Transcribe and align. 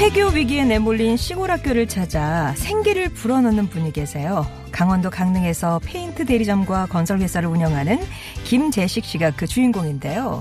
폐교 0.00 0.28
위기에 0.28 0.64
내몰린 0.64 1.18
시골 1.18 1.50
학교를 1.50 1.86
찾아 1.86 2.54
생기를 2.56 3.10
불어넣는 3.10 3.68
분이 3.68 3.92
계세요. 3.92 4.46
강원도 4.72 5.10
강릉에서 5.10 5.78
페인트 5.84 6.24
대리점과 6.24 6.86
건설회사를 6.86 7.46
운영하는 7.46 8.00
김재식 8.44 9.04
씨가 9.04 9.32
그 9.32 9.46
주인공인데요. 9.46 10.40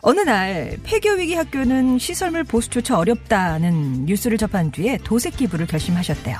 어느 0.00 0.22
날 0.22 0.76
폐교 0.82 1.10
위기 1.10 1.34
학교는 1.34 2.00
시설물 2.00 2.42
보수조차 2.42 2.98
어렵다는 2.98 4.06
뉴스를 4.06 4.38
접한 4.38 4.72
뒤에 4.72 4.98
도색 5.04 5.36
기부를 5.36 5.68
결심하셨대요. 5.68 6.36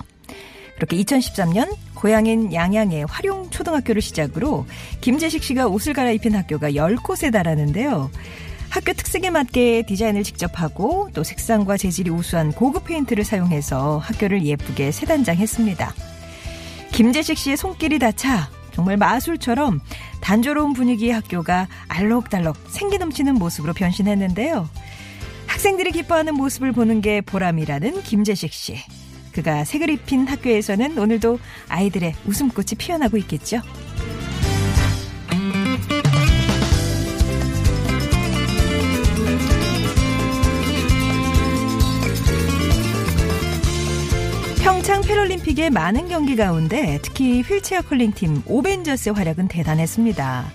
그렇게 0.74 0.96
2013년 0.96 1.72
고향인 1.94 2.52
양양의 2.52 3.06
활용 3.08 3.48
초등학교를 3.50 4.02
시작으로 4.02 4.66
김재식 5.00 5.44
씨가 5.44 5.68
옷을 5.68 5.92
갈아입힌 5.92 6.34
학교가 6.34 6.72
10곳에 6.72 7.32
달하는데요. 7.32 8.10
학교 8.70 8.92
특색에 8.92 9.30
맞게 9.30 9.82
디자인을 9.82 10.22
직접 10.22 10.60
하고 10.60 11.10
또 11.12 11.24
색상과 11.24 11.76
재질이 11.76 12.10
우수한 12.10 12.52
고급 12.52 12.84
페인트를 12.84 13.24
사용해서 13.24 13.98
학교를 13.98 14.44
예쁘게 14.44 14.92
새단장했습니다. 14.92 15.92
김재식 16.92 17.36
씨의 17.36 17.56
손길이 17.56 17.98
닿자 17.98 18.48
정말 18.72 18.96
마술처럼 18.96 19.80
단조로운 20.20 20.72
분위기의 20.72 21.12
학교가 21.12 21.66
알록달록 21.88 22.56
생기 22.68 22.98
넘치는 22.98 23.34
모습으로 23.34 23.72
변신했는데요. 23.72 24.68
학생들이 25.46 25.90
기뻐하는 25.90 26.34
모습을 26.34 26.70
보는 26.72 27.00
게 27.00 27.20
보람이라는 27.20 28.02
김재식 28.04 28.52
씨. 28.52 28.76
그가 29.32 29.64
색을 29.64 29.90
입힌 29.90 30.26
학교에서는 30.26 30.96
오늘도 30.96 31.38
아이들의 31.68 32.14
웃음꽃이 32.26 32.76
피어나고 32.78 33.16
있겠죠. 33.18 33.60
평창 44.70 45.00
패럴림픽의 45.00 45.70
많은 45.70 46.06
경기 46.06 46.36
가운데 46.36 47.00
특히 47.02 47.42
휠체어 47.42 47.80
컬링팀 47.82 48.44
오벤져스의 48.46 49.16
활약은 49.16 49.48
대단했습니다. 49.48 50.46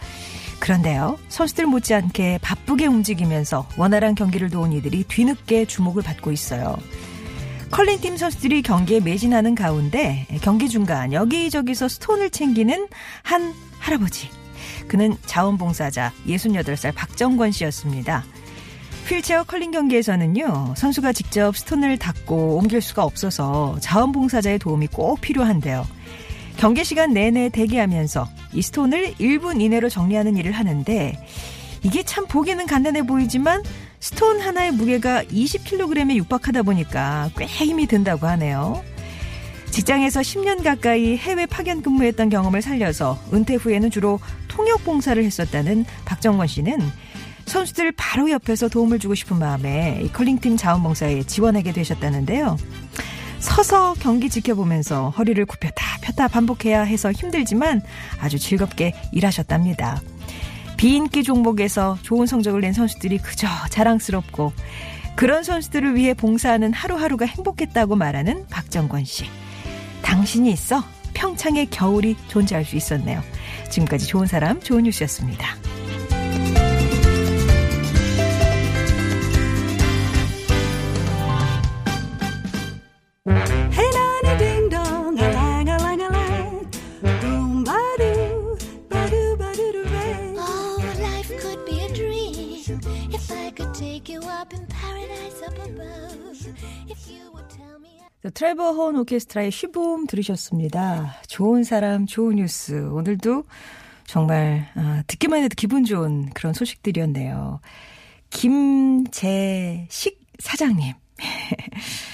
그런데요, 0.62 1.20
선수들 1.28 1.66
못지않게 1.66 2.40
바쁘게 2.42 2.86
움직이면서 2.86 3.68
원활한 3.76 4.16
경기를 4.16 4.50
도운 4.50 4.72
이들이 4.72 5.04
뒤늦게 5.04 5.66
주목을 5.66 6.02
받고 6.02 6.32
있어요. 6.32 6.78
컬링팀 7.72 8.16
선수들이 8.16 8.62
경기에 8.62 9.02
매진하는 9.02 9.54
가운데 9.54 10.26
경기 10.42 10.70
중간 10.70 11.12
여기저기서 11.12 11.90
스톤을 11.90 12.30
챙기는 12.30 12.88
한 13.22 13.54
할아버지. 13.80 14.30
그는 14.88 15.18
자원봉사자 15.26 16.14
68살 16.26 16.96
박정권 16.96 17.52
씨였습니다. 17.52 18.24
휠체어 19.08 19.44
컬링 19.44 19.72
경기에서는요, 19.72 20.73
선수가 20.75 21.14
직접 21.14 21.56
스톤을 21.56 21.98
닦고 21.98 22.58
옮길 22.58 22.81
수가 22.81 23.03
없어서 23.03 23.78
자원봉사자의 23.80 24.59
도움이 24.59 24.88
꼭 24.88 25.22
필요한데요. 25.22 25.86
경기 26.58 26.84
시간 26.84 27.14
내내 27.14 27.50
대기하면서 27.50 28.28
이 28.53 28.62
스톤을 28.62 29.16
1분 29.16 29.62
이내로 29.62 29.89
정리하는 29.89 30.38
일을 30.38 30.53
하는데, 30.53 31.23
이게 31.84 32.03
참 32.03 32.25
보기는 32.25 32.66
간단해 32.66 33.03
보이지만, 33.03 33.62
스톤 34.00 34.39
하나의 34.39 34.72
무게가 34.72 35.23
20kg에 35.23 36.16
육박하다 36.16 36.64
보니까 36.64 37.30
꽤 37.38 37.45
힘이 37.45 37.86
든다고 37.88 38.25
하네요. 38.28 38.84
직장에서 39.69 40.22
10년 40.22 40.63
가까이 40.63 41.18
해외 41.18 41.46
파견 41.46 41.81
근무했던 41.81 42.30
경험을 42.30 42.62
살려서 42.62 43.19
은퇴 43.34 43.56
후에는 43.56 43.91
주로 43.91 44.19
통역 44.47 44.84
봉사를 44.85 45.22
했었다는 45.22 45.85
박정권 46.06 46.47
씨는 46.47 46.80
선수들 47.45 47.91
바로 47.94 48.29
옆에서 48.31 48.67
도움을 48.67 49.00
주고 49.00 49.16
싶은 49.16 49.38
마음에 49.38 50.00
이 50.03 50.11
컬링팀 50.11 50.57
자원봉사에 50.57 51.23
지원하게 51.23 51.72
되셨다는데요. 51.72 52.57
서서 53.39 53.94
경기 54.00 54.29
지켜보면서 54.29 55.11
허리를 55.11 55.45
굽혔다 55.45 56.00
폈다 56.01 56.28
반복해야 56.28 56.81
해서 56.81 57.11
힘들지만 57.11 57.81
아주 58.19 58.39
즐겁게 58.39 58.94
일하셨답니다. 59.11 60.01
비인기 60.78 61.23
종목에서 61.23 61.97
좋은 62.01 62.25
성적을 62.25 62.61
낸 62.61 62.73
선수들이 62.73 63.19
그저 63.19 63.47
자랑스럽고 63.69 64.51
그런 65.16 65.44
선수들을 65.44 65.95
위해 65.95 66.13
봉사하는 66.13 66.73
하루하루가 66.73 67.25
행복했다고 67.25 67.95
말하는 67.95 68.45
박정권 68.50 69.06
씨. 69.06 69.25
당신이 70.01 70.51
있어 70.51 70.83
평창의 71.13 71.67
겨울이 71.67 72.16
존재할 72.27 72.66
수 72.66 72.75
있었네요. 72.75 73.22
지금까지 73.69 74.07
좋은 74.07 74.27
사람, 74.27 74.59
좋은 74.59 74.83
뉴스였습니다. 74.83 75.56
트레버 98.34 98.72
혼 98.72 98.97
오케스트라의 98.97 99.52
쉬봄 99.52 100.08
들으셨습니다. 100.08 101.18
좋은 101.28 101.63
사람, 101.63 102.06
좋은 102.06 102.38
뉴스. 102.38 102.74
오늘도 102.91 103.44
정말 104.06 104.68
아, 104.75 105.03
듣기만 105.08 105.44
해도 105.44 105.53
기분 105.56 105.84
좋은 105.84 106.30
그런 106.31 106.53
소식들이었네요. 106.53 107.59
김재식 108.30 110.19
사장님. 110.40 110.94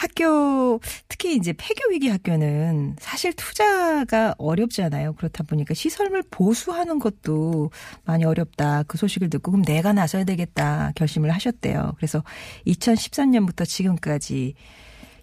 학교 0.00 0.80
특히 1.08 1.36
이제 1.36 1.52
폐교 1.52 1.90
위기 1.90 2.08
학교는 2.08 2.96
사실 2.98 3.34
투자가 3.34 4.34
어렵잖아요. 4.38 5.12
그렇다 5.12 5.44
보니까 5.44 5.74
시설물 5.74 6.22
보수하는 6.30 6.98
것도 6.98 7.70
많이 8.04 8.24
어렵다. 8.24 8.84
그 8.84 8.96
소식을 8.96 9.28
듣고 9.28 9.50
그럼 9.50 9.62
내가 9.62 9.92
나서야 9.92 10.24
되겠다 10.24 10.92
결심을 10.94 11.30
하셨대요. 11.30 11.92
그래서 11.98 12.24
2013년부터 12.66 13.66
지금까지 13.66 14.54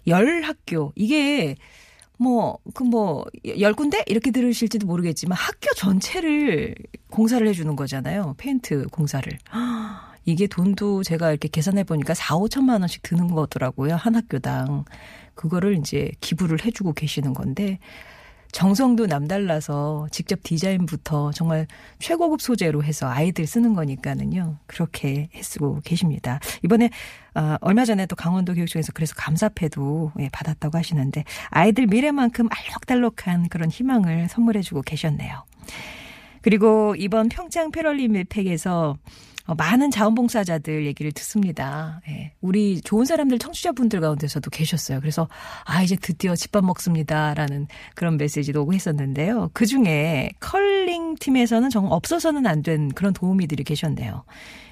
열 0.08 0.42
학교 0.42 0.92
이게 0.96 1.56
뭐 2.18 2.58
그 2.74 2.84
뭐 2.84 3.24
열 3.58 3.74
군데 3.74 4.02
이렇게 4.06 4.30
들으실지도 4.30 4.86
모르겠지만 4.86 5.36
학교 5.38 5.72
전체를 5.76 6.74
공사를 7.10 7.46
해주는 7.46 7.76
거잖아요. 7.76 8.34
페인트 8.38 8.86
공사를. 8.88 9.30
이게 10.24 10.46
돈도 10.46 11.04
제가 11.04 11.30
이렇게 11.30 11.48
계산해 11.48 11.84
보니까 11.84 12.12
4, 12.14 12.36
5천만 12.36 12.80
원씩 12.80 13.02
드는 13.02 13.28
거더라고요. 13.28 13.94
한 13.96 14.14
학교당. 14.14 14.84
그거를 15.34 15.78
이제 15.78 16.10
기부를 16.20 16.64
해주고 16.64 16.92
계시는 16.94 17.32
건데 17.34 17.78
정성도 18.52 19.06
남달라서 19.06 20.08
직접 20.10 20.40
디자인부터 20.42 21.32
정말 21.32 21.66
최고급 21.98 22.40
소재로 22.40 22.82
해서 22.82 23.08
아이들 23.08 23.46
쓰는 23.46 23.74
거니까는요. 23.74 24.56
그렇게 24.66 25.28
해쓰고 25.34 25.80
계십니다. 25.84 26.40
이번에 26.64 26.90
어, 27.34 27.56
얼마 27.60 27.84
전에 27.84 28.06
또 28.06 28.16
강원도 28.16 28.54
교육청에서 28.54 28.92
그래서 28.92 29.14
감사패도 29.16 30.12
예, 30.20 30.28
받았다고 30.30 30.76
하시는데 30.78 31.24
아이들 31.50 31.86
미래만큼 31.86 32.48
알록달록한 32.50 33.48
그런 33.48 33.70
희망을 33.70 34.28
선물해주고 34.28 34.82
계셨네요. 34.82 35.44
그리고 36.42 36.94
이번 36.96 37.28
평창 37.28 37.70
패럴림픽에서 37.70 38.90
어, 38.90 38.96
많은 39.56 39.90
자원봉사자들 39.90 40.84
얘기를 40.86 41.10
듣습니다. 41.12 42.00
예. 42.08 42.32
우리 42.40 42.80
좋은 42.82 43.04
사람들 43.06 43.38
청취자분들 43.38 44.00
가운데서도 44.00 44.50
계셨어요. 44.50 45.00
그래서 45.00 45.28
아 45.64 45.82
이제 45.82 45.96
드디어 45.96 46.36
집밥 46.36 46.64
먹습니다라는 46.64 47.66
그런 47.94 48.18
메시지도 48.18 48.62
오고 48.62 48.74
했었는데요. 48.74 49.50
그 49.54 49.64
중에 49.64 50.30
컬링 50.40 51.16
팀에서는 51.16 51.70
정말 51.70 51.92
없어서는 51.92 52.46
안 52.46 52.58
된 52.62 52.88
그런 52.88 53.12
도우미들이 53.12 53.62
계셨네요. 53.62 54.24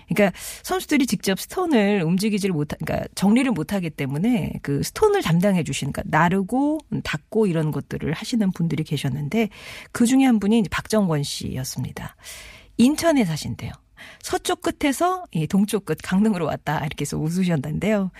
그러니까 0.08 0.36
선수들이 0.62 1.06
직접 1.06 1.38
스톤을 1.38 2.02
움직이지를 2.02 2.52
못, 2.52 2.68
그러니까 2.68 3.08
정리를 3.14 3.50
못하기 3.52 3.90
때문에 3.90 4.54
그 4.62 4.82
스톤을 4.82 5.22
담당해 5.22 5.62
주시는, 5.64 5.92
그러니까 5.92 6.16
나르고 6.16 6.80
닦고 7.04 7.46
이런 7.46 7.70
것들을 7.70 8.12
하시는 8.12 8.50
분들이 8.52 8.84
계셨는데 8.84 9.48
그 9.92 10.06
중에 10.06 10.24
한 10.24 10.38
분이 10.40 10.64
박정권 10.70 11.22
씨였습니다. 11.22 12.16
인천에 12.76 13.24
사신대요. 13.24 13.72
서쪽 14.22 14.60
끝에서 14.62 15.24
이 15.32 15.46
동쪽 15.46 15.84
끝 15.84 15.98
강릉으로 16.02 16.46
왔다 16.46 16.78
이렇게 16.78 17.02
해서 17.02 17.16
웃으셨는데요. 17.18 18.10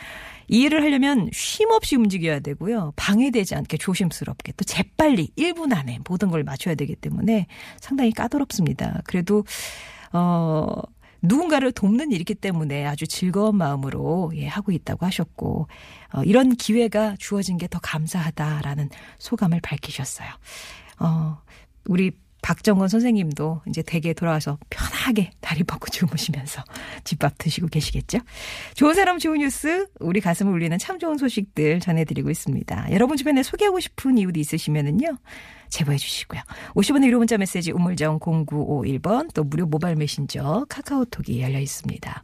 이 0.49 0.63
일을 0.63 0.83
하려면 0.83 1.29
쉼 1.33 1.67
없이 1.73 1.97
움직여야 1.97 2.41
되고요. 2.41 2.93
방해되지 2.97 3.55
않게 3.57 3.79
조심스럽게 3.79 4.53
또 4.57 4.65
재빨리 4.65 5.31
1분 5.37 5.77
안에 5.77 5.99
모든 6.09 6.31
걸 6.31 6.45
맞춰야 6.45 6.75
되기 6.75 6.95
때문에 6.95 7.47
상당히 7.81 8.13
까다롭습니다. 8.13 9.03
그래도 9.05 9.45
어 10.13 10.69
누군가를 11.23 11.73
돕는 11.73 12.13
일이기 12.13 12.35
때문에 12.35 12.87
아주 12.87 13.07
즐거운 13.07 13.57
마음으로 13.57 14.33
예, 14.37 14.47
하고 14.47 14.71
있다고 14.71 15.07
하셨고 15.07 15.67
어, 16.15 16.23
이런 16.25 16.55
기회가 16.55 17.17
주어진 17.19 17.59
게 17.59 17.67
더 17.67 17.81
감사하다라는 17.81 18.91
소감을 19.19 19.61
밝히셨어요. 19.61 20.29
어, 21.01 21.39
우리 21.87 22.13
박정건 22.47 22.87
선생님도 22.87 23.63
이제 23.67 23.83
댁에 23.83 24.13
돌아와서 24.13 24.57
편하게 24.71 25.33
다리 25.41 25.65
뻗고 25.65 25.89
주무시면서 25.91 26.63
집밥 27.03 27.39
드시고 27.39 27.67
계시겠죠? 27.67 28.21
좋은 28.75 28.95
사람 28.95 29.19
좋은 29.19 29.39
뉴스, 29.39 29.89
우리 29.99 30.21
가슴을 30.21 30.53
울리는 30.53 30.79
참 30.79 31.01
좋은 31.01 31.19
소식들 31.19 31.81
전해드리고 31.81 32.31
있습니다. 32.31 32.93
여러분 32.93 33.17
주변에 33.17 33.43
소개하고 33.43 33.81
싶은 33.81 34.17
이웃 34.19 34.37
있으시면은요, 34.37 35.19
제보해 35.71 35.99
주시고요. 35.99 36.41
50원의 36.75 37.07
유료 37.07 37.19
문자 37.19 37.37
메시지 37.37 37.73
우물정 37.73 38.21
0951번 38.21 39.35
또 39.35 39.43
무료 39.43 39.67
모바일 39.67 39.97
메신저 39.97 40.67
카카오톡이 40.69 41.43
열려 41.43 41.59
있습니다. 41.59 42.23